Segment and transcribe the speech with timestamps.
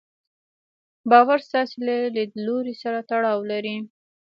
[1.09, 3.75] باور ستاسې له ليدلوري سره تړاو لري.